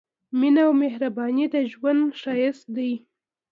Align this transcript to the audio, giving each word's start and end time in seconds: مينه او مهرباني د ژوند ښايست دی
مينه 0.39 0.61
او 0.67 0.71
مهرباني 0.81 1.45
د 1.53 1.55
ژوند 1.71 2.03
ښايست 2.21 2.65
دی 2.75 2.93